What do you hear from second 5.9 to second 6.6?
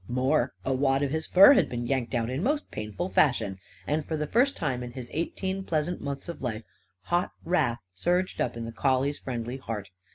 months of